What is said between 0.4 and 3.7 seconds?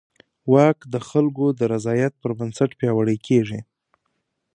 واک د خلکو د رضایت پر بنسټ پیاوړی کېږي.